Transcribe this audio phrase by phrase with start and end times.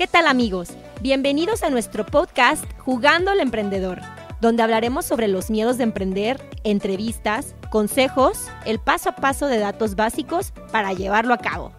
[0.00, 0.70] ¿Qué tal amigos?
[1.02, 4.00] Bienvenidos a nuestro podcast Jugando al Emprendedor,
[4.40, 9.96] donde hablaremos sobre los miedos de emprender, entrevistas, consejos, el paso a paso de datos
[9.96, 11.74] básicos para llevarlo a cabo.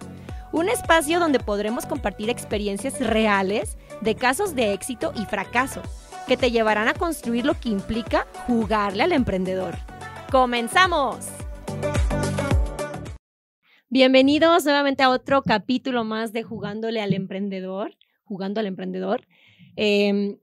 [0.51, 5.81] Un espacio donde podremos compartir experiencias reales de casos de éxito y fracaso
[6.27, 9.79] que te llevarán a construir lo que implica jugarle al emprendedor.
[10.31, 11.25] ¡Comenzamos!
[13.89, 17.97] Bienvenidos nuevamente a otro capítulo más de Jugándole al Emprendedor,
[18.31, 19.27] jugando al emprendedor.
[19.75, 20.37] Em,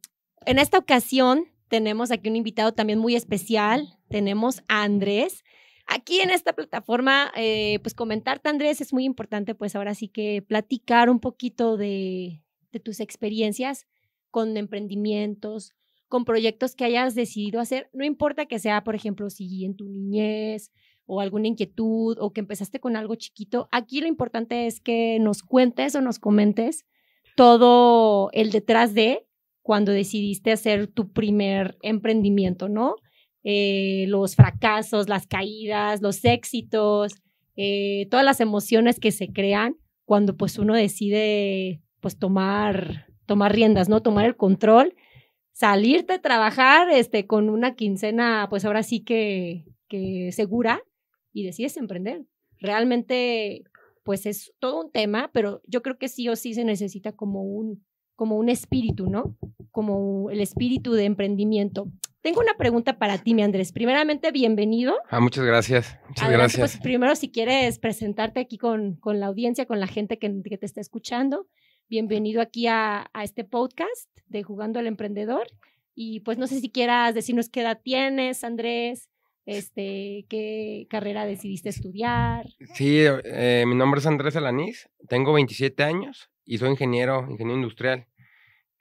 [0.45, 3.99] en esta ocasión tenemos aquí un invitado también muy especial.
[4.11, 5.43] Tenemos a Andrés.
[5.87, 10.43] Aquí en esta plataforma, eh, pues comentarte, Andrés, es muy importante, pues ahora sí que
[10.47, 13.87] platicar un poquito de, de tus experiencias
[14.31, 15.73] con emprendimientos,
[16.09, 17.89] con proyectos que hayas decidido hacer.
[17.95, 20.71] No importa que sea, por ejemplo, si en tu niñez,
[21.09, 25.43] o alguna inquietud o que empezaste con algo chiquito, aquí lo importante es que nos
[25.43, 26.85] cuentes o nos comentes
[27.39, 29.25] todo el detrás de
[29.63, 32.97] cuando decidiste hacer tu primer emprendimiento, ¿no?
[33.45, 37.15] Eh, los fracasos, las caídas, los éxitos,
[37.55, 43.89] eh, todas las emociones que se crean cuando pues uno decide pues tomar, tomar riendas,
[43.89, 44.03] ¿no?
[44.03, 44.97] Tomar el control,
[45.53, 50.83] salirte a trabajar este, con una quincena pues ahora sí que, que segura
[51.33, 52.25] y decides emprender.
[52.59, 53.63] Realmente,
[54.09, 57.43] pues es todo un tema, pero yo creo que sí o sí se necesita como
[57.43, 57.85] un,
[58.17, 59.37] como un espíritu, ¿no?
[59.71, 61.93] Como el espíritu de emprendimiento.
[62.23, 63.71] Tengo una pregunta para ti, mi Andrés.
[63.71, 64.95] Primeramente, bienvenido.
[65.11, 65.99] Ah, muchas gracias.
[66.09, 66.79] Muchas Adelante, gracias.
[66.79, 70.57] Pues primero, si quieres presentarte aquí con, con la audiencia, con la gente que, que
[70.57, 71.47] te está escuchando.
[71.91, 75.49] Bienvenido aquí a, a, este podcast de Jugando al Emprendedor.
[75.95, 79.11] Y pues no sé si quieras decirnos qué edad tienes, Andrés,
[79.49, 82.45] este, qué carrera decidiste estudiar.
[82.75, 88.07] Sí, eh, mi nombre es Andrés Alanís, tengo 27 años y soy ingeniero, ingeniero industrial.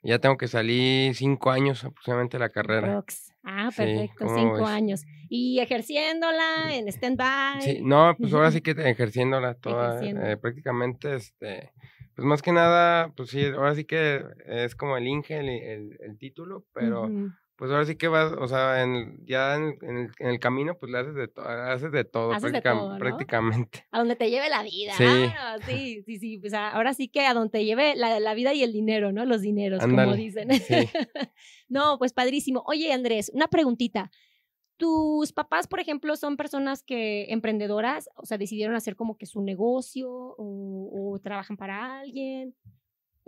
[0.02, 3.02] Ya tengo que salir cinco años aproximadamente de la carrera.
[3.42, 4.66] Ah, perfecto, sí, cinco ves?
[4.68, 5.04] años.
[5.30, 7.62] ¿Y ejerciéndola en stand-by?
[7.62, 10.22] Sí, no, pues ahora sí que ejerciéndola toda, Ejerciendo.
[10.26, 11.72] eh, prácticamente, este,
[12.14, 15.98] pues más que nada, pues sí, ahora sí que es como el Inge, el, el,
[16.00, 17.04] el título, pero...
[17.04, 20.28] Uh -huh pues ahora sí que vas, o sea, en, ya en, en, el, en,
[20.28, 22.98] el, camino, pues le haces de, to haces de todo, haces práctica de todo ¿no?
[23.00, 23.84] prácticamente.
[23.90, 24.92] A donde te lleve la vida.
[24.92, 25.04] Sí.
[25.04, 26.38] Ah, sí, sí, sí.
[26.38, 29.24] Pues ahora sí que a donde te lleve la, la vida y el dinero, ¿no?
[29.24, 30.06] Los dineros, Andale.
[30.06, 30.52] como dicen.
[30.52, 30.88] Sí.
[31.68, 32.62] no, pues padrísimo.
[32.64, 34.12] Oye, Andrés, una preguntita.
[34.76, 39.42] ¿Tus papás, por ejemplo, son personas que emprendedoras, o sea, decidieron hacer como que su
[39.42, 42.54] negocio o, o trabajan para alguien?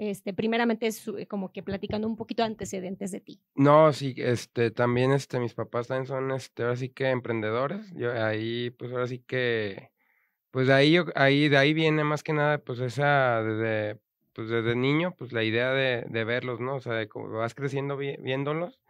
[0.01, 3.39] Este, primeramente es como que platicando un poquito antecedentes de ti.
[3.55, 7.93] No, sí, este, también, este, mis papás también son, este, ahora sí que emprendedores.
[7.93, 9.91] Yo ahí, pues ahora sí que,
[10.51, 14.01] pues de ahí, yo, ahí, de ahí viene más que nada, pues esa, desde,
[14.33, 16.77] pues desde niño, pues la idea de, de verlos, ¿no?
[16.77, 18.81] O sea, de cómo vas creciendo vi, viéndolos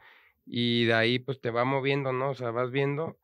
[0.47, 2.31] y de ahí, pues te va moviendo, ¿no?
[2.31, 3.19] O sea, vas viendo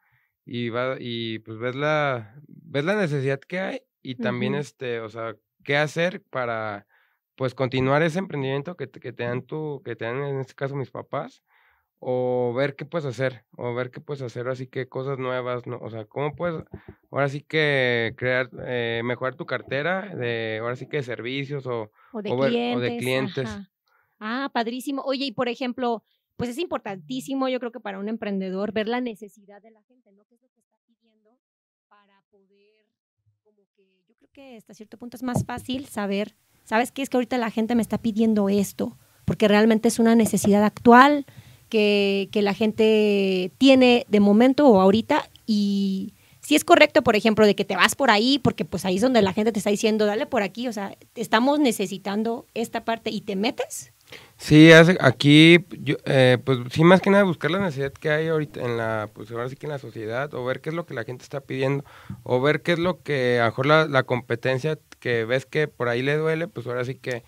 [0.45, 4.61] y va, y pues ves la, ves la necesidad que hay y también, uh -huh.
[4.61, 6.85] este, o sea, qué hacer para
[7.37, 10.55] pues continuar ese emprendimiento que te, que te dan tu, que te dan en este
[10.55, 11.43] caso mis papás,
[11.99, 15.79] o ver qué puedes hacer, o ver qué puedes hacer, así que cosas nuevas, ¿no?
[15.79, 16.65] O sea, cómo puedes,
[17.11, 21.91] ahora sí que crear, eh, mejorar tu cartera de, ahora sí que de servicios o,
[22.13, 22.53] o de o clientes.
[22.53, 23.47] Ver, o de clientes.
[23.47, 23.71] Ajá.
[24.19, 25.03] Ah, padrísimo.
[25.03, 26.03] Oye, y por ejemplo,
[26.37, 30.13] pues es importantísimo, yo creo que para un emprendedor, ver la necesidad de la gente,
[30.13, 30.25] ¿no?
[30.25, 31.39] ¿Qué es lo que está pidiendo
[31.89, 32.87] para poder,
[33.43, 36.35] como que, yo creo que hasta cierto punto es más fácil saber
[36.67, 37.01] ¿sabes qué?
[37.01, 41.25] Es que ahorita la gente me está pidiendo esto, porque realmente es una necesidad actual
[41.71, 46.13] que, que la gente tiene de momento o ahorita y
[46.47, 49.03] si es correcto, por ejemplo, de que te vas por ahí, porque pues ahí es
[49.03, 53.11] donde la gente te está diciendo, dale por aquí, o sea, estamos necesitando esta parte
[53.11, 53.93] y te metes.
[54.39, 58.61] Sí, aquí, yo, eh, pues sí, más que nada buscar la necesidad que hay ahorita
[58.61, 60.93] en la, pues ahora sí que en la sociedad, o ver qué es lo que
[60.95, 61.85] la gente está pidiendo,
[62.23, 65.69] o ver qué es lo que, a lo mejor la, la competencia que ves que
[65.69, 67.25] por ahí le duele, pues ahora sí que,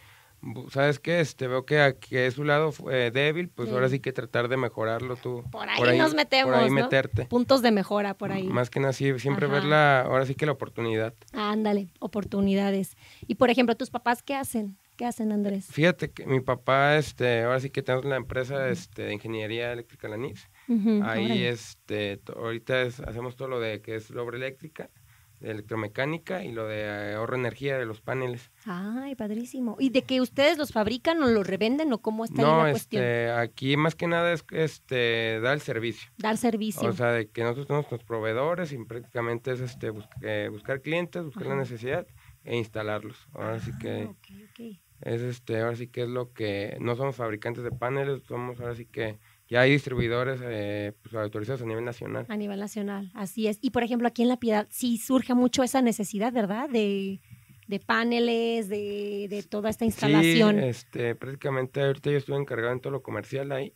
[0.70, 1.20] ¿sabes qué?
[1.20, 3.74] Este, veo que, que es su lado eh, débil, pues sí.
[3.74, 5.44] ahora sí que tratar de mejorarlo tú.
[5.50, 6.74] Por ahí, por ahí nos metemos, Por ahí ¿no?
[6.74, 7.24] meterte.
[7.24, 8.44] Puntos de mejora por ahí.
[8.44, 9.54] Más que nada, sí, siempre Ajá.
[9.54, 11.14] ver la, ahora sí que la oportunidad.
[11.32, 12.96] Ándale, oportunidades.
[13.26, 14.76] Y por ejemplo, ¿tus papás qué hacen?
[14.98, 15.68] ¿Qué hacen, Andrés?
[15.70, 20.08] Fíjate que mi papá, este, ahora sí que tenemos la empresa este, de ingeniería eléctrica
[20.08, 20.50] Lanís.
[20.66, 21.48] Uh -huh, Ahí, órale.
[21.50, 24.90] este, ahorita es, hacemos todo lo de que es obra eléctrica,
[25.38, 28.50] de electromecánica y lo de ahorro de energía de los paneles.
[28.64, 29.76] Ay, padrísimo.
[29.78, 32.96] ¿Y de que ustedes los fabrican o los revenden o cómo está no, la este,
[32.98, 33.38] cuestión?
[33.38, 36.10] aquí más que nada es este dar el servicio.
[36.16, 36.88] Dar servicio.
[36.88, 40.80] O sea, de que nosotros tenemos nuestros proveedores y prácticamente es este bus eh, buscar
[40.80, 42.04] clientes, buscar la necesidad
[42.42, 43.28] e instalarlos.
[43.32, 44.80] Ahora ah, sí que okay, okay.
[45.00, 48.74] Es este, ahora sí que es lo que, no somos fabricantes de paneles, somos ahora
[48.74, 49.18] sí que
[49.48, 52.26] ya hay distribuidores eh, pues, autorizados a nivel nacional.
[52.28, 53.58] A nivel nacional, así es.
[53.62, 56.68] Y por ejemplo, aquí en La Piedad sí surge mucho esa necesidad, ¿verdad?
[56.68, 57.20] De,
[57.66, 60.58] de paneles, de, de, toda esta instalación.
[60.58, 63.72] Sí, este, prácticamente ahorita yo estuve encargado en todo lo comercial ahí.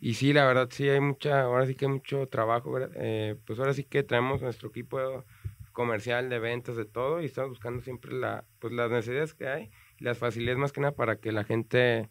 [0.00, 2.76] Y sí, la verdad, sí hay mucha, ahora sí que hay mucho trabajo.
[2.94, 4.98] Eh, pues ahora sí que traemos nuestro equipo
[5.72, 9.70] comercial de ventas, de todo, y estamos buscando siempre la, pues las necesidades que hay
[10.04, 12.08] las facilidades más que nada para que la gente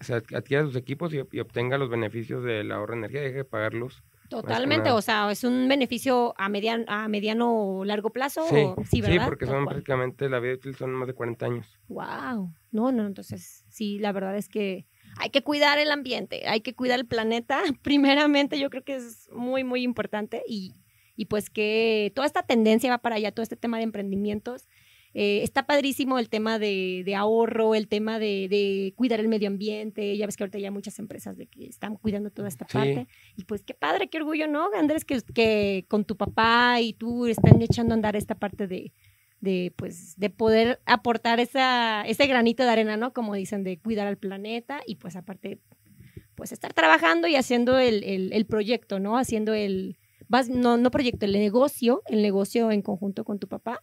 [0.00, 3.74] se adquiera sus equipos y, obtenga los beneficios del ahorro de energía, deje de pagar
[3.74, 4.02] luz.
[4.28, 8.44] Totalmente, o sea, es un beneficio a mediano, a mediano largo plazo.
[8.48, 11.78] Sí, sí, porque son prácticamente, la vida útil son más de 40 años.
[11.88, 14.86] Wow, no, no, entonces sí, la verdad es que
[15.18, 19.28] hay que cuidar el ambiente, hay que cuidar el planeta, primeramente yo creo que es
[19.32, 20.74] muy, muy importante y,
[21.14, 24.66] y pues que toda esta tendencia va para allá, todo este tema de emprendimientos
[25.18, 30.14] eh, está padrísimo el tema de, ahorro, el tema de, cuidar el medio ambiente.
[30.14, 33.08] Ya ves que ahorita ya hay muchas empresas de que están cuidando toda esta parte.
[33.34, 35.06] Y pues qué padre, qué orgullo, ¿no, Andrés?
[35.06, 38.92] Que, que con tu papá y tú están echando a andar esta parte de,
[39.40, 43.14] de pues de poder aportar esa, ese granito de arena, ¿no?
[43.14, 45.60] Como dicen, de cuidar al planeta y pues aparte,
[46.34, 49.16] pues estar trabajando y haciendo el, el, proyecto, ¿no?
[49.16, 49.96] Haciendo el,
[50.50, 53.80] no, no proyecto, el negocio, el negocio en conjunto con tu papá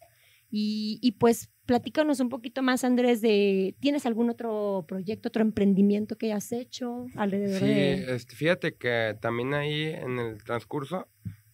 [0.55, 6.27] y, pues platícanos un poquito más, Andrés, de ¿tienes algún otro proyecto, otro emprendimiento que
[6.27, 11.07] hayas hecho alrededor sí, este, fíjate que también ahí en el transcurso,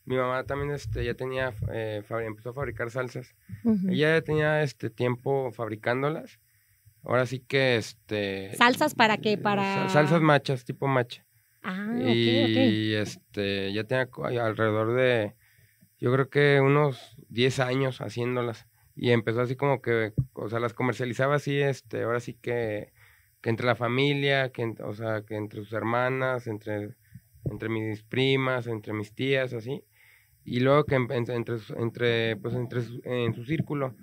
[0.04, 3.36] mi mamá también este, ya tenía, eh, empezó a fabricar salsas.
[3.88, 6.42] Ella ya tenía este tiempo fabricándolas.
[7.04, 8.54] Ahora sí que este...
[8.56, 9.38] ¿Salsas para qué?
[9.38, 9.88] Para...
[9.88, 11.26] Salsas machas, tipo macha.
[11.64, 14.10] Ah, y este, ya tenía
[14.44, 15.36] alrededor de,
[16.00, 18.68] yo creo que unos 10 años haciéndolas
[19.02, 22.92] y empezó así como que, o sea, las comercializaba así, este, ahora sí que,
[23.40, 26.96] que entre la familia, que, o sea, que entre sus hermanas, entre,
[27.46, 29.86] entre mis primas, entre mis tías, así.
[30.44, 33.96] Y luego que entre, entre, pues entre en su círculo.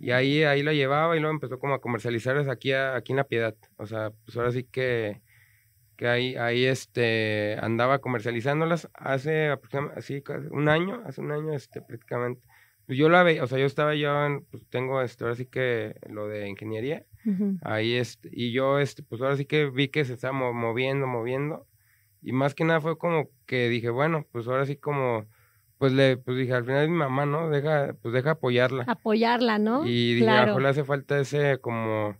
[0.00, 3.24] Y ahí, ahí la llevaba y luego empezó como a comercializarlas aquí, aquí en La
[3.24, 3.54] Piedad.
[3.76, 5.20] O sea, pues ahora sí que,
[5.96, 11.80] que ahí, ahí este, andaba comercializándolas hace aproximadamente, así, un año, hace un año este,
[11.80, 12.42] prácticamente.
[12.86, 14.10] Pues, yo la veía, o sea, yo estaba yo,
[14.50, 17.06] pues tengo este, ahora sí que lo de ingeniería,
[17.62, 21.66] ahí este, y yo, este, pues ahora sí que vi que se estaba moviendo, moviendo,
[22.22, 25.26] y más que nada fue como que dije, bueno, pues ahora sí como,
[25.78, 27.50] pues le, pues dije, al final es mi mamá, ¿no?
[27.50, 28.84] Deja, pues deja apoyarla.
[28.86, 29.86] Apoyarla, ¿no?
[29.86, 32.16] Y dije, a lo le hace falta ese como,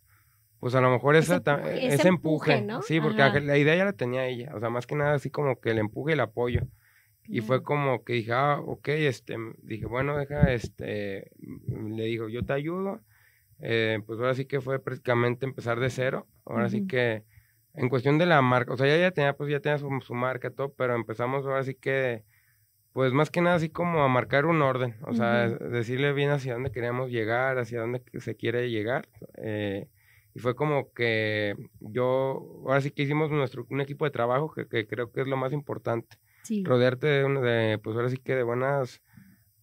[0.58, 1.40] pues a lo mejor ese,
[1.80, 2.82] ese, empuje, ¿no?
[2.82, 5.60] Sí, porque la idea ya la tenía ella, o sea, más que nada así como
[5.60, 6.62] que el empuje y el apoyo.
[7.28, 11.30] Y fue como que dije, ah, ok, este, dije, bueno, deja, este,
[11.68, 13.00] le digo, yo te ayudo.
[13.60, 16.26] Eh, pues ahora sí que fue prácticamente empezar de cero.
[16.44, 17.24] Ahora sí que,
[17.74, 20.14] en cuestión de la marca, o sea, ya, ya tenía, pues ya tenía su, su
[20.14, 22.24] marca, todo, pero empezamos ahora sí que,
[22.92, 26.54] pues más que nada así como a marcar un orden, o sea, decirle bien hacia
[26.54, 29.08] dónde queríamos llegar, hacia dónde se quiere llegar.
[29.36, 29.88] Eh,
[30.34, 34.66] y fue como que yo, ahora sí que hicimos nuestro, un equipo de trabajo que,
[34.66, 36.16] que creo que es lo más importante
[36.64, 39.02] rodearte de, de, pues ahora sí que de buenas,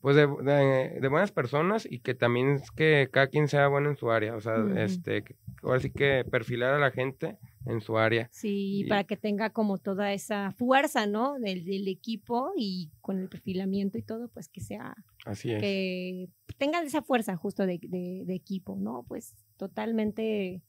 [0.02, 3.98] pues de, de, buenas personas y que también es que cada quien sea bueno en
[3.98, 5.24] su área, o sea, este,
[5.62, 8.30] ahora sí que perfilar a la gente en su área.
[8.32, 11.38] Sí, para que tenga como toda esa fuerza, ¿no?
[11.40, 14.96] Del, del, equipo y con el perfilamiento y todo, pues que sea...
[15.26, 15.62] Así es.
[15.62, 19.06] Que tengan esa fuerza justo de, de equipo, ¿no?
[19.08, 20.62] Pues totalmente...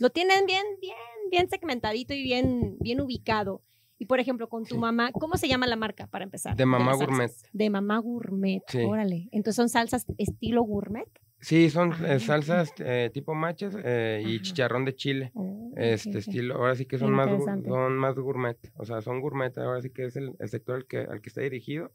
[0.00, 0.96] Lo tienen bien, bien,
[1.30, 3.62] bien segmentadito y bien, bien ubicado.
[3.98, 6.56] Y por ejemplo, con tu mamá, ¿cómo se llama la marca para empezar?
[6.56, 7.30] De Mamá Gourmet.
[7.52, 9.28] De Mamá Gourmet, órale.
[9.30, 11.08] Entonces son salsas estilo gourmet.
[11.44, 15.30] Sí, son eh, ah, salsas eh, tipo machas eh, y chicharrón de chile.
[15.34, 19.56] Oh, este estilo, ahora sí que son más, son más gourmet, o sea, son gourmet,
[19.58, 21.92] ahora sí que es el, sector al que, al que está dirigido.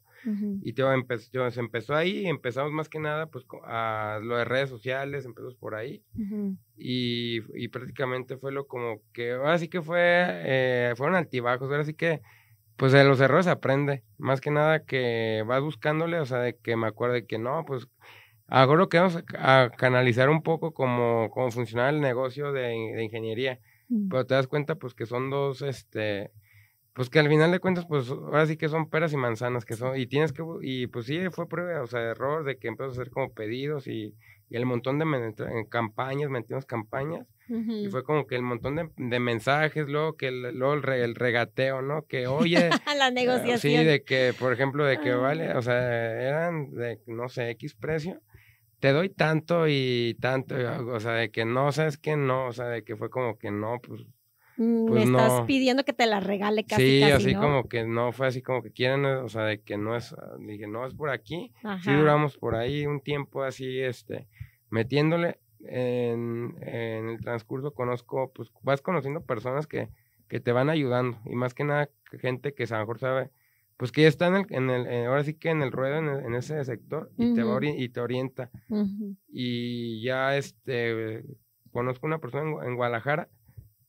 [0.62, 4.68] Y te empezó, se empezó ahí, empezamos más que nada pues a lo de redes
[4.68, 6.04] sociales, empezamos por ahí.
[6.76, 11.94] y, y, prácticamente fue lo como que, ahora sí que fue, fueron altibajos, ahora sí
[11.94, 12.20] que
[12.76, 16.76] pues de los errores aprende, más que nada que vas buscándole, o sea, de que
[16.76, 17.88] me acuerdo de que no, pues
[18.50, 24.08] Ahora que vamos a canalizar un poco cómo, cómo funciona el negocio de, ingeniería, mm.
[24.08, 26.32] pero te das cuenta pues que son dos, este,
[26.92, 29.74] pues que al final de cuentas pues ahora sí que son peras y manzanas que
[29.74, 32.88] son, y tienes que, y pues sí fue prueba, o sea, error de que empezó
[32.88, 34.16] a hacer como pedidos y,
[34.50, 35.06] y el montón de
[35.68, 40.56] campañas, metimos campañas, y fue como que el montón de, de mensajes, luego que el,
[40.56, 42.02] luego el, regateo, ¿no?
[42.06, 42.70] Que oye...
[42.96, 43.58] La eh, negociación.
[43.58, 47.74] sí, de que, por ejemplo, de que vale, o sea, eran de, no sé, X
[47.74, 48.20] precio,
[48.80, 50.54] te doy tanto y tanto,
[50.88, 53.50] o sea, de que no, sabes que no, o sea, de que fue como que
[53.50, 54.06] no, pues
[54.60, 56.82] Mm, me estás pidiendo que te la regale casi.
[56.82, 59.96] Sí, así como que no fue así como que quieren, o sea, de que no
[59.96, 61.50] es, ah, dije, no es por aquí.
[61.82, 64.28] Sí duramos por ahí un tiempo así, este,
[64.68, 65.38] metiéndole.
[65.62, 69.88] En, en, el transcurso conozco, pues vas conociendo personas que,
[70.28, 73.30] que te van ayudando y más que nada gente que a lo mejor sabe,
[73.80, 75.96] pues que ya está en el, en el eh, ahora sí que en el ruedo,
[75.96, 77.42] en, ese sector y, te
[77.78, 78.50] y te orienta.
[79.26, 81.24] Y ya este,
[81.70, 83.30] conozco una persona en Guadalajara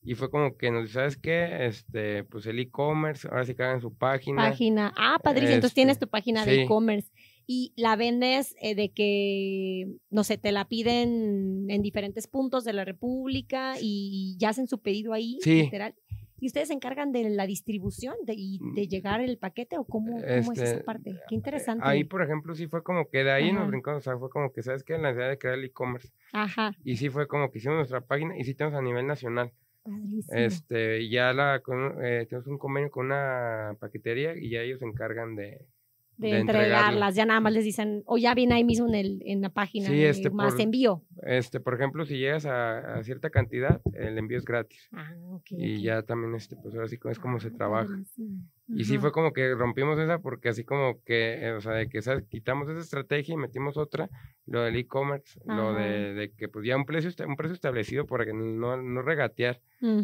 [0.01, 1.65] y fue como que nos ¿sabes qué?
[1.65, 4.41] Este, pues el e-commerce, ahora sí que hagan su página.
[4.41, 4.93] Página.
[4.95, 5.55] Ah, padrísimo.
[5.55, 7.11] Entonces tienes tu este, página de e-commerce.
[7.45, 12.71] Y la vendes eh, de que, no sé, te la piden en diferentes puntos de
[12.71, 15.95] la República y ya hacen su pedido ahí, literal.
[16.41, 18.73] ¿Y ustedes se encargan de la distribución de, y mm.
[18.73, 21.15] de llegar el paquete o cómo, cómo es esa este, parte?
[21.29, 21.83] Qué interesante.
[21.87, 24.51] Ahí, por ejemplo, sí fue como que de ahí nos brincamos, o sea, fue como
[24.51, 24.97] que, ¿sabes qué?
[24.97, 26.09] La idea de crear el e-commerce.
[26.33, 26.71] Ajá.
[26.83, 29.53] Y sí fue como que hicimos nuestra página y sí tenemos a nivel nacional.
[30.29, 31.61] Este, ya la,
[32.01, 35.67] eh, tenemos un convenio con una paquetería y ya ellos se encargan de,
[36.21, 37.15] de, entregarlas.
[37.15, 39.87] Ya nada más les dicen, o ya viene ahí mismo en, el, en la página,
[39.87, 41.03] sí, este, más envío.
[41.23, 44.89] Este, por ejemplo, si llegas a, cierta cantidad, el envío es gratis.
[44.93, 45.13] Ah,
[45.49, 47.89] y ya también, este, pues ahora sí es como se trabaja.
[48.73, 51.89] Y sí fue como que rompimos esa porque así como que, eh, o sea, de
[51.89, 51.99] que
[52.29, 54.09] quitamos esa estrategia y metimos otra,
[54.45, 58.25] lo del e-commerce, lo de, de, que pues ya un precio, un precio establecido para
[58.25, 59.59] que no, no regatear,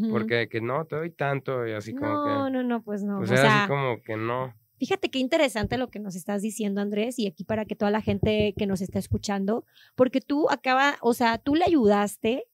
[0.10, 2.30] porque que no, te doy tanto y así como que...
[2.30, 3.20] No, no, no, pues no.
[3.20, 4.54] Pues o sea, así como que no.
[4.78, 8.02] Fíjate qué interesante lo que nos estás diciendo, Andrés, y aquí para que toda la
[8.02, 9.66] gente que nos está escuchando,
[9.96, 12.46] porque tú acaba, o sea, tú le ayudaste.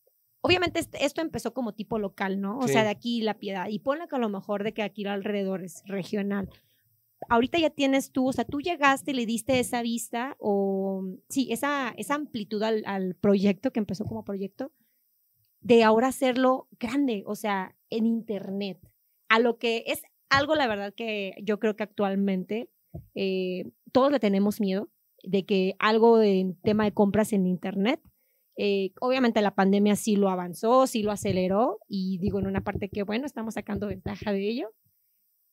[0.42, 2.58] Obviamente esto empezó como tipo local, ¿no?
[2.60, 3.68] O sea, de aquí la piedad.
[3.70, 6.50] Y ponle que a lo mejor de que aquí alrededor es regional.
[7.30, 11.48] Ahorita ya tienes tú, o sea, tú llegaste y le diste esa vista o, sí,
[11.52, 14.74] esa, esa amplitud al, al proyecto que empezó como proyecto,
[15.62, 18.80] de ahora hacerlo grande, o sea, en Internet,
[19.30, 20.04] a lo que es
[20.38, 22.70] algo, la verdad, que yo creo que actualmente
[23.16, 24.90] eh, todos le tenemos miedo
[25.24, 28.02] de que algo en tema de compras en Internet,
[28.58, 32.90] eh, obviamente la pandemia sí lo avanzó, sí lo aceleró y digo en una parte
[32.90, 34.74] que, bueno, estamos sacando ventaja de ello.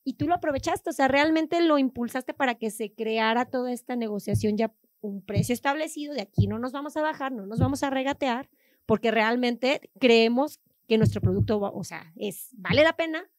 [0.04, 3.96] Y tú lo aprovechaste, o sea, realmente lo impulsaste para que se creara toda esta
[3.96, 7.82] negociación ya un precio establecido, de aquí no nos vamos a bajar, no nos vamos
[7.82, 8.50] a regatear,
[8.86, 13.30] porque realmente creemos que nuestro producto, o sea, es, vale la pena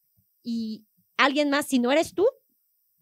[0.43, 0.88] y
[1.25, 2.25] alguien más, si no eres tú,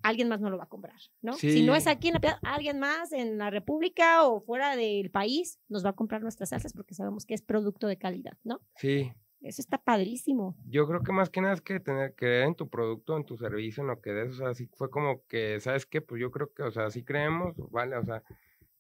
[0.01, 1.33] alguien más no lo va a comprar, ¿no?
[1.33, 5.11] Si no es aquí en la piedad, alguien más en la República o fuera del
[5.11, 8.61] país nos va a comprar nuestras salsas porque sabemos que es producto de calidad, ¿no?
[8.77, 9.11] Sí.
[9.41, 10.57] Eso está padrísimo.
[10.65, 13.23] Yo creo que más que nada es que tener que creer en tu producto, en
[13.23, 16.01] tu servicio, en lo que des, o sea, sí fue como que, ¿sabes qué?
[16.01, 18.21] Pues yo creo que, o sea, sí creemos, vale, o sea,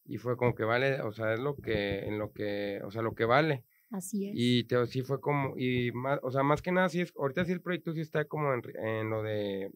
[0.03, 3.01] y fue como que vale, o sea, es lo que, en lo que, o sea,
[3.01, 3.63] lo que vale.
[3.91, 4.33] Así es.
[4.35, 7.45] Y te, sí fue como, y más, o sea, más que nada, sí es, ahorita
[7.45, 9.71] sí el proyecto sí está como en, en lo de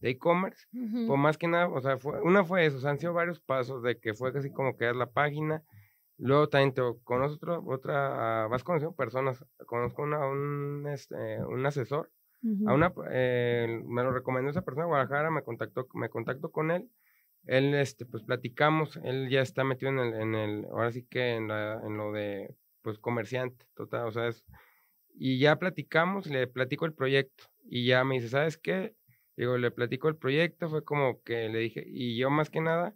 [0.00, 3.12] e-commerce, pues más que nada, o sea, fue, una fue eso, o sea, han sido
[3.12, 5.64] varios pasos de que fue así como es la página,
[6.16, 12.10] luego también te conozco otra, ah, vas conociendo personas, conozco una, un, este, un asesor,
[12.66, 16.70] a una, eh, me lo recomendó esa persona de Guadalajara, me contactó, me contactó con
[16.70, 16.88] él,
[17.46, 21.34] él, este, pues platicamos, él ya está metido en el, en el ahora sí que
[21.34, 22.54] en, la, en lo de
[22.86, 24.44] pues comerciante, total, o sea, es,
[25.12, 28.94] y ya platicamos, le platico el proyecto y ya me dice, ¿sabes qué?
[29.36, 32.94] Digo, le platico el proyecto, fue como que le dije, y yo más que nada,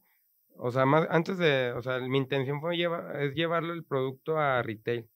[0.55, 4.39] o sea, más antes de, o sea, mi intención fue llevar, es llevarle el producto
[4.39, 5.09] a retail.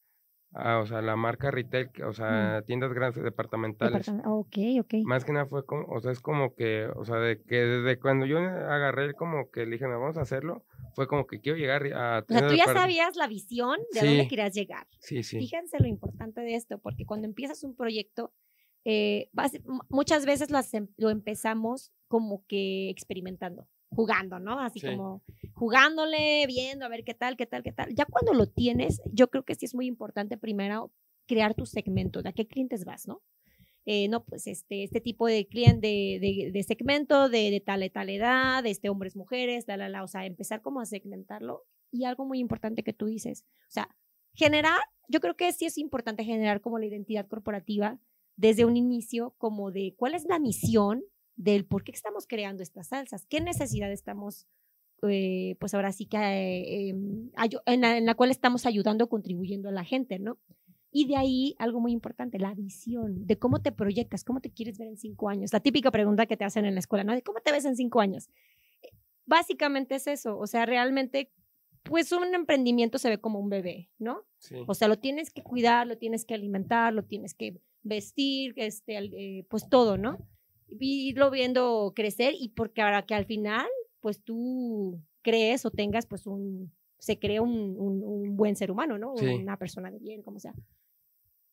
[0.52, 2.14] Ah, o sea, la marca retail, o mm.
[2.14, 4.08] sea, tiendas grandes departamentales.
[4.08, 4.94] ok, ok.
[5.04, 8.00] Más que nada fue como, o sea, es como que, o sea, de que desde
[8.00, 11.86] cuando yo agarré como que le dije, vamos a hacerlo, fue como que quiero llegar
[11.92, 12.24] a...
[12.28, 14.86] O sea, tú ya sabías la visión de a dónde querías llegar.
[14.98, 15.38] Sí, sí.
[15.38, 18.32] Fíjense lo importante de esto, porque cuando empiezas un proyecto,
[18.84, 19.30] eh,
[19.88, 20.60] muchas veces lo,
[20.96, 24.60] lo empezamos como que experimentando jugando, ¿no?
[24.60, 25.22] Así como
[25.52, 27.94] jugándole, viendo a ver qué tal, qué tal, qué tal.
[27.94, 30.92] Ya cuando lo tienes, yo creo que sí es muy importante primero
[31.26, 33.22] crear tu segmento, de a qué clientes vas, ¿no?
[33.86, 37.90] Eh, no, pues este, este tipo de cliente, de, de, segmento, de, de, tal, de
[37.90, 41.64] tal edad, de este, hombres, mujeres, la, la, la, o sea, empezar como a segmentarlo.
[41.90, 43.88] Y algo muy importante que tú dices, o sea,
[44.34, 48.00] generar, yo creo que sí es importante generar como la identidad corporativa
[48.36, 51.04] desde un inicio, como de cuál es la misión
[51.36, 54.46] del por qué estamos creando estas salsas, qué necesidad estamos,
[55.02, 57.30] eh, pues ahora sí que, eh, em,
[57.66, 60.38] en, la, cual estamos ayudando, contribuyendo a la gente, ¿no?
[60.96, 64.78] Y de ahí algo muy importante, la visión, de cómo te proyectas, cómo te quieres
[64.78, 65.52] ver en cinco años.
[65.52, 67.12] La típica pregunta que te hacen en la escuela, ¿no?
[67.12, 68.30] De cómo te ves en cinco años.
[69.26, 71.32] Básicamente es eso, o sea, realmente
[71.82, 74.22] pues un emprendimiento se ve como un bebé, ¿no?
[74.38, 74.54] Sí.
[74.68, 78.96] O sea, lo tienes que cuidar, lo tienes que alimentar, lo tienes que vestir, este,
[78.96, 80.18] eh, pues todo, ¿no?
[80.68, 83.66] Y irlo viendo crecer y porque ahora que al final,
[83.98, 89.12] pues tú crees o tengas, pues un, se crea un, un, buen ser humano, ¿no?
[89.12, 90.54] Una persona de bien, como sea.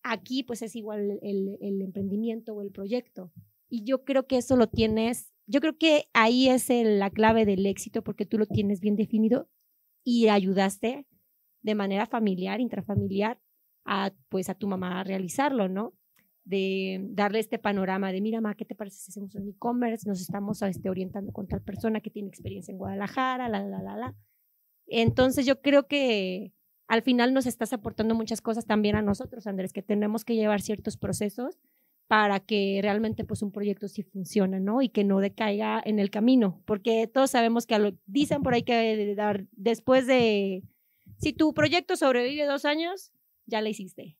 [0.03, 3.31] Aquí, pues es igual el, el emprendimiento o el proyecto.
[3.70, 7.65] Y yo creo que eso lo tienes, yo creo que ahí es la clave del
[7.65, 9.50] éxito porque tú lo tienes bien definido
[10.03, 11.08] y ayudaste
[11.62, 13.39] de manera familiar, intrafamiliar,
[13.86, 15.93] a, pues a tu mamá a realizarlo, ¿no?
[16.43, 20.08] De darle este panorama de, mira, mamá, ¿qué te parece si hacemos un e-commerce?
[20.08, 23.96] Nos estamos este, orientando con tal persona que tiene experiencia en Guadalajara, la, la, la,
[23.96, 24.15] la.
[24.88, 26.53] Entonces yo creo que
[26.91, 30.60] al final nos estás aportando muchas cosas también a nosotros, Andrés, que tenemos que llevar
[30.60, 31.57] ciertos procesos
[32.07, 34.81] para que realmente pues un proyecto sí funcione, ¿no?
[34.81, 38.63] Y que no decaiga en el camino, porque todos sabemos que lo, dicen por ahí
[38.63, 40.63] que dar, después de,
[41.15, 43.13] si tu proyecto sobrevive dos años,
[43.45, 44.17] ya lo hiciste.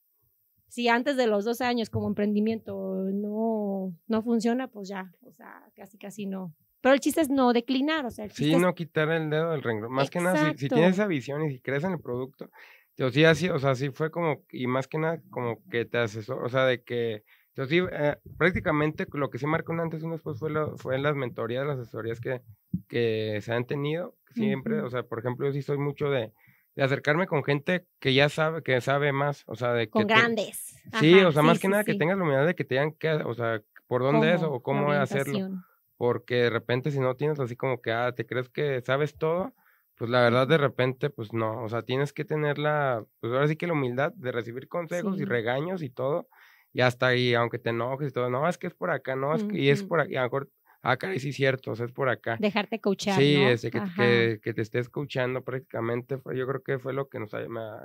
[0.68, 5.70] Si antes de los dos años como emprendimiento no, no funciona, pues ya, o sea,
[5.74, 6.54] casi casi no.
[6.82, 9.62] Pero el chiste es no declinar, o sea, el Sí, no quitar el dedo del
[9.62, 9.92] renglón.
[9.92, 12.50] Más que nada, si, tienes esa visión y si crees en el producto,
[12.98, 15.96] yo sí así, o sea, sí fue como, y más que nada como que te
[15.96, 17.24] asesor, o sea, de que
[17.54, 20.78] entonces, sí, eh, prácticamente lo que sí marcó un antes y un después fue, lo,
[20.78, 22.40] fue las mentorías, las asesorías que,
[22.88, 24.80] que se han tenido siempre.
[24.80, 26.32] O sea, por ejemplo, yo sí soy mucho de,
[26.74, 29.44] de, acercarme con gente que ya sabe, que sabe más.
[29.46, 30.78] O sea, de Con grandes.
[30.98, 33.10] sí, o sea, más que nada que tengas la humildad de que te digan que,
[33.10, 35.50] o sea, por dónde es o cómo hacerlo.
[35.96, 39.54] Porque de repente si no tienes así como que, ah, te crees que sabes todo,
[39.94, 41.62] pues la verdad de repente, pues no.
[41.62, 45.20] O sea, tienes que tener la, pues ahora sí que la humildad de recibir consejos
[45.20, 46.28] y regaños y todo
[46.72, 49.34] y hasta ahí, aunque te enojes y todo, no, es que es por acá, no,
[49.34, 51.76] es que, y es por aquí, a lo mejor, acá ah, sí es cierto, o
[51.76, 52.36] sea, es por acá.
[52.40, 53.48] Dejarte coachar, Sí, ¿no?
[53.50, 57.30] ese, que, que, que, te estés escuchando prácticamente, yo creo que fue lo que nos,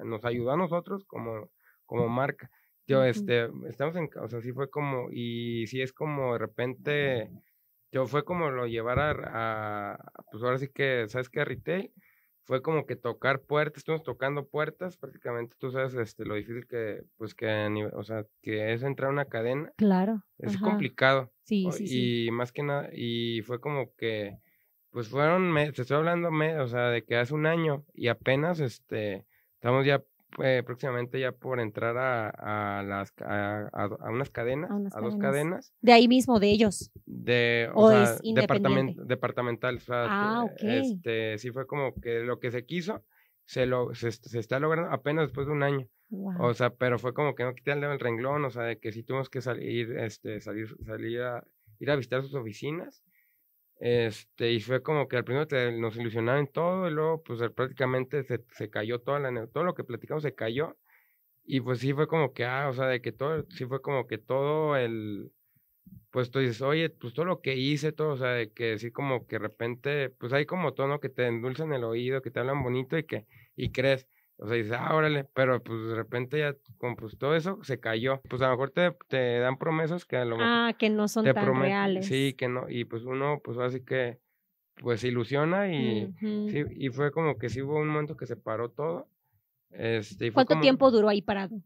[0.06, 1.50] nos ayudó a nosotros como,
[1.86, 2.50] como marca.
[2.88, 7.30] Yo, este, estamos en, o sea, sí fue como, y sí es como de repente,
[7.91, 11.45] yo fue como lo llevar a, a pues ahora sí que, ¿sabes qué?
[11.45, 11.91] Retail,
[12.47, 17.04] fue como que tocar puertas, estuvimos tocando puertas, prácticamente tú sabes este, lo difícil que,
[17.17, 19.73] pues que, o sea, que es entrar a una cadena.
[19.76, 20.23] Claro.
[20.38, 21.30] Es complicado.
[21.43, 22.26] Sí, sí, sí.
[22.28, 24.39] Y más que nada, y fue como que,
[24.91, 28.08] pues fueron, me, te estoy hablando, me, o sea, de que hace un año y
[28.08, 30.02] apenas, este, estamos ya
[30.44, 32.30] eh, próximamente ya por entrar a,
[32.80, 35.74] a las a, a, unas cadenas, a, dos cadenas.
[35.82, 36.92] De ahí mismo, de ellos.
[37.06, 39.78] De, o, sea, departament, departamental.
[39.78, 40.60] O sea, ah, ok.
[40.62, 43.04] este, sí fue como que lo que se quiso,
[43.46, 45.88] se lo, se, está logrando apenas después de un año.
[46.40, 49.04] O sea, pero fue como que no quitarle el renglón, o sea, de que si
[49.04, 51.44] tuvimos que salir, este, salir, salir a,
[51.80, 53.04] ir a visitar sus oficinas
[53.80, 58.44] este, y fue como que al primero nos ilusionaron todo y luego pues prácticamente se,
[58.52, 60.78] se cayó toda la, todo lo que platicamos se cayó
[61.46, 64.08] y pues sí fue como que, ah, o sea, de que todo, sí fue como
[64.08, 65.32] que todo el,
[66.12, 68.92] pues tú dices, oye, pues todo lo que hice, todo, o sea, de que sí
[68.92, 72.40] como que de repente, pues hay como todo, Que te endulzan el oído, que te
[72.40, 74.08] hablan bonito y que, y crees.
[74.39, 77.80] O sea, dices, ah, órale, pero pues de repente ya, como pues todo eso se
[77.80, 78.21] cayó.
[78.30, 80.52] Pues a lo mejor te, te dan promesas que a lo mejor.
[80.52, 82.06] Ah, que no son tan reales.
[82.06, 84.19] Sí, que no, y pues uno, pues así que,
[84.76, 88.36] pues se ilusiona y, sí, y fue como que sí hubo un momento que se
[88.36, 89.10] paró todo.
[89.71, 91.62] Este, ¿Cuánto tiempo duró ahí parado?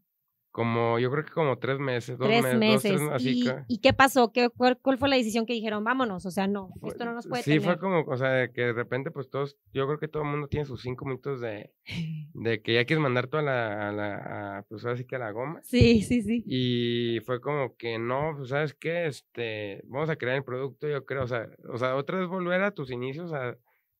[0.52, 3.00] Como, yo creo que como tres meses, dos tres meses.
[3.20, 4.32] ¿Y, ¿Y, qué pasó?
[4.32, 5.82] ¿Qué, cuál, fue la decisión que dijeron?
[5.82, 8.72] Vámonos, o sea, no, esto no nos puede Sí, fue como, o sea, que de
[8.74, 11.72] repente, pues todos, yo creo que todo el mundo tiene sus cinco minutos de,
[12.34, 15.30] de que ya quieres mandar toda la, a la a, pues así que a la
[15.30, 15.60] goma.
[15.62, 16.44] Sí, sí, sí.
[16.46, 21.06] Y fue como que no, pues sabes qué, este, vamos a crear el producto, yo
[21.06, 23.56] creo, o sea, o sea, otra vez volver a tus inicios, a,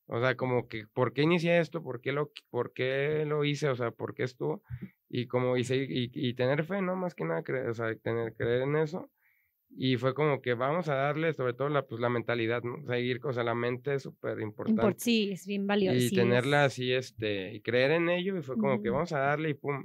[0.06, 1.82] o sea, como que, ¿por qué inicié esto?
[1.82, 3.70] ¿Por qué lo, por qué lo hice?
[3.70, 4.62] O sea, ¿por qué estuvo?
[5.14, 6.96] Y como y, y, tener fe, ¿no?
[6.96, 9.10] Más que nada, creer, o sea, tener, creer en eso.
[9.68, 12.82] Y fue como que vamos a darle sobre todo la, pues, la mentalidad, ¿no?
[12.86, 14.98] Seguir, o sea, la mente es súper importante.
[14.98, 15.98] sí, es bien valiosa.
[15.98, 19.50] Y tenerla así, este, y creer en ello, y fue como que vamos a darle
[19.50, 19.84] y pum.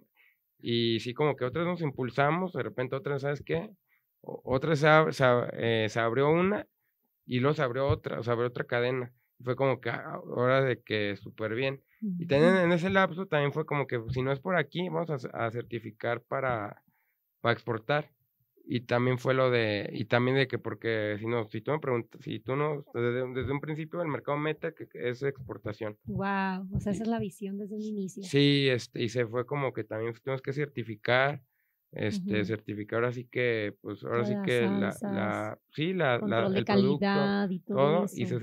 [0.59, 3.69] Y sí, como que otras nos impulsamos, de repente otras, ¿sabes qué?
[4.21, 5.25] Otras se, se,
[5.57, 6.65] eh, se abrió una
[7.25, 9.11] y luego se abrió otra, o sea, abrió otra cadena.
[9.43, 11.83] Fue como que ah, hora de que súper bien.
[12.01, 15.25] Y también en ese lapso también fue como que si no es por aquí, vamos
[15.33, 16.83] a, certificar para,
[17.41, 18.11] para exportar.
[18.69, 21.79] Y también fue lo de, y también de que porque si no, si tú me
[21.79, 25.97] preguntas, si tú no, desde, desde un principio el mercado meta que, es exportación.
[26.03, 28.23] Wow, o sea, esa es la visión desde el inicio.
[28.23, 31.41] Sí, este, y se fue como que también tuvimos que certificar,
[31.93, 37.49] este, certificar así que, pues ahora sí que la, la, sí, la, la el producto,
[37.49, 38.35] y todo, y, se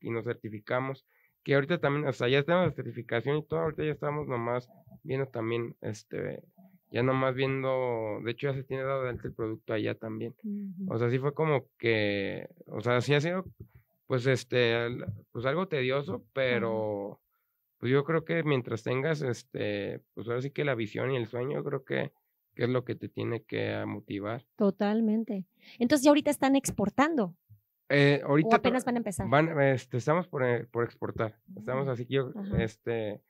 [0.00, 1.04] y nos certificamos
[1.46, 4.68] que ahorita también, o sea, ya tenemos la certificación y todo, ahorita ya estamos nomás
[5.04, 6.42] viendo también, este,
[6.90, 10.34] ya nomás viendo, de hecho ya se tiene dado delante el producto allá también.
[10.88, 13.44] O sea, sí fue como que, o sea, sí ha sido,
[14.08, 14.88] pues, este,
[15.30, 17.20] pues algo tedioso, pero,
[17.78, 21.28] pues yo creo que mientras tengas, este, pues ahora sí que la visión y el
[21.28, 22.10] sueño, creo que,
[22.56, 24.44] que es lo que te tiene que motivar.
[24.56, 25.44] Totalmente.
[25.78, 27.36] Entonces ya ahorita están exportando.
[27.88, 29.28] Eh, ahorita o apenas van a empezar.
[29.28, 31.36] Van, este, estamos por, eh, por exportar.
[31.56, 33.20] Estamos así que yo, este,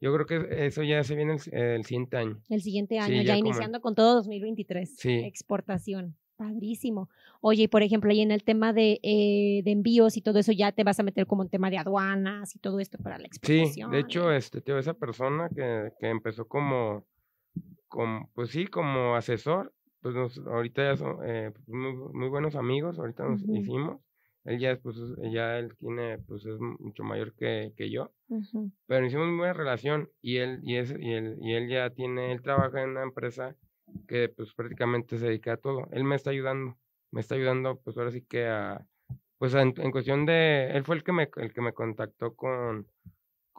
[0.00, 2.40] yo creo que eso ya se viene el, siguiente año.
[2.48, 4.96] El siguiente año, ya, iniciando con todo 2023.
[4.96, 5.14] Sí.
[5.24, 6.16] Exportación.
[6.36, 7.10] Padrísimo.
[7.42, 10.72] Oye, por ejemplo, ahí en el tema de, eh, de, envíos y todo eso, ya
[10.72, 13.90] te vas a meter como un tema de aduanas y todo esto para la exportación.
[13.90, 17.04] Sí, de hecho, este, tío, esa persona que, que empezó como,
[17.88, 23.42] como, pues sí, como asesor, pues ahorita ya son eh, muy, buenos amigos, ahorita nos
[23.42, 24.00] hicimos.
[24.44, 24.96] Él ya, pues,
[25.32, 28.10] ya él tiene, pues es mucho mayor que, que yo,
[28.86, 32.32] pero hicimos muy buena relación y él, y, es, y, él, y él ya tiene,
[32.32, 33.54] él trabaja en una empresa
[34.08, 35.88] que pues prácticamente se dedica a todo.
[35.92, 36.78] Él me está ayudando,
[37.10, 38.86] me está ayudando pues ahora sí que a,
[39.36, 42.86] pues en, en cuestión de, él fue el que me, el que me contactó con,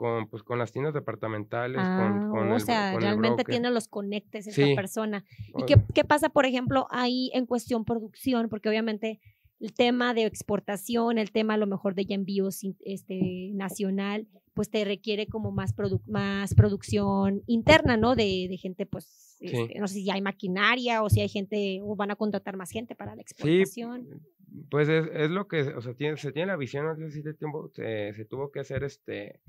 [0.01, 4.47] con, pues, con las tiendas departamentales, con, ah, con, o sea, realmente tiene los conectes
[4.47, 5.23] esa persona.
[5.55, 8.49] ¿Y qué, qué, pasa, por ejemplo, ahí en cuestión producción?
[8.49, 9.19] Porque obviamente
[9.59, 14.71] el tema de exportación, el tema a lo mejor de ya envíos este, nacional, pues
[14.71, 15.75] te requiere como más,
[16.07, 18.15] más producción interna, ¿no?
[18.15, 21.95] De, de gente, pues, este, no sé si hay maquinaria o si hay gente, o
[21.95, 24.07] van a contratar más gente para la exportación.
[24.09, 27.69] Sí, pues es, es lo que, o sea, tiene, se tiene la visión, de tiempo
[27.71, 29.39] se, se tuvo que hacer este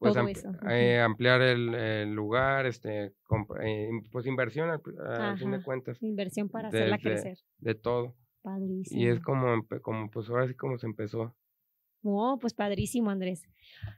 [0.00, 0.16] pues
[0.70, 3.12] eh, ampliar el, lugar, este,
[3.62, 6.02] eh, pues inversión al, fin de cuentas.
[6.02, 7.38] Inversión para hacerla crecer.
[7.58, 8.16] De, todo.
[8.40, 8.98] Padrísimo.
[8.98, 11.36] Y es como, como, pues ahora sí como se empezó.
[12.02, 13.42] Oh, pues padrísimo, Andrés.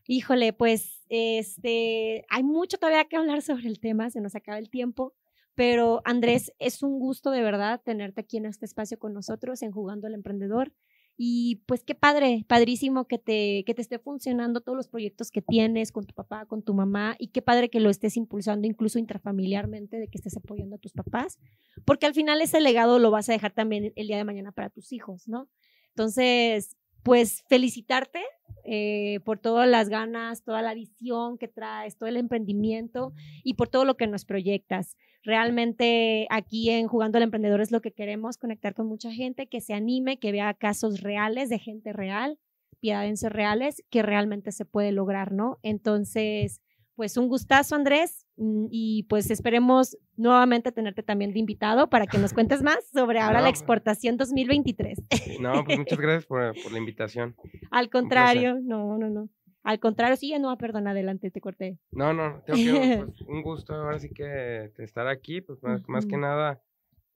[0.08, 4.70] Híjole, pues este, hay mucho todavía que hablar sobre el tema, se nos acaba el
[4.70, 5.14] tiempo,
[5.54, 9.70] pero Andrés, es un gusto de verdad tenerte aquí en este espacio con nosotros en
[9.70, 10.72] Jugando al Emprendedor.
[11.16, 15.42] Y pues qué padre, padrísimo que te, que te esté funcionando todos los proyectos que
[15.42, 18.98] tienes con tu papá, con tu mamá, y qué padre que lo estés impulsando incluso
[18.98, 21.38] intrafamiliarmente, de que estés apoyando a tus papás,
[21.84, 24.70] porque al final ese legado lo vas a dejar también el día de mañana para
[24.70, 25.48] tus hijos, ¿no?
[25.90, 28.20] Entonces, pues felicitarte
[28.64, 33.12] eh, por todas las ganas, toda la visión que traes, todo el emprendimiento
[33.42, 34.96] y por todo lo que nos proyectas.
[35.24, 39.60] Realmente aquí en Jugando al Emprendedor es lo que queremos, conectar con mucha gente que
[39.60, 42.38] se anime, que vea casos reales de gente real,
[42.80, 45.58] piadenses reales, que realmente se puede lograr, ¿no?
[45.62, 46.60] Entonces,
[47.02, 52.16] pues un gustazo, Andrés, mm, y pues esperemos nuevamente tenerte también de invitado para que
[52.16, 55.00] nos cuentes más sobre ahora la exportación 2023.
[55.40, 57.34] No, pues muchas gracias por, la invitación.
[57.72, 59.28] Al contrario, no, no, no.
[59.64, 61.80] Al contrario, sí, no, perdón, adelante, te corté.
[61.90, 66.16] No, no, tengo que, pues, un gusto ahora sí que estar aquí, pues más, que
[66.16, 66.62] nada,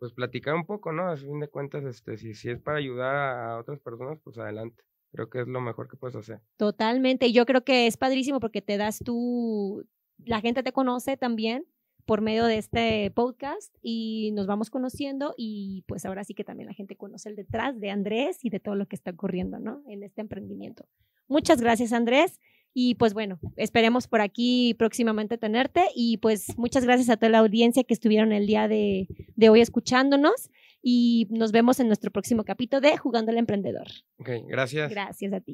[0.00, 1.06] pues platicar un poco, ¿no?
[1.08, 4.82] A fin de cuentas, este, si, si es para ayudar a otras personas, pues adelante
[5.12, 6.40] creo que es lo mejor que puedes hacer.
[6.56, 7.32] Totalmente.
[7.32, 9.86] Yo creo que es padrísimo porque te das tú,
[10.24, 11.66] la gente te conoce también
[12.06, 16.68] por medio de este podcast y nos vamos conociendo y pues ahora sí que también
[16.68, 19.82] la gente conoce el detrás de Andrés y de todo lo que está ocurriendo, ¿no?
[19.88, 20.86] En este emprendimiento.
[21.26, 22.40] Muchas gracias, Andrés.
[22.72, 27.38] Y pues bueno, esperemos por aquí próximamente tenerte y pues muchas gracias a toda la
[27.38, 30.50] audiencia que estuvieron el día de, de hoy escuchándonos
[30.88, 33.88] y nos vemos en nuestro próximo capítulo de Jugando al Emprendedor.
[34.18, 34.88] Ok, gracias.
[34.88, 35.52] Gracias a ti.